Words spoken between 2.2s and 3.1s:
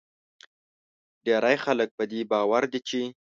باور دي چې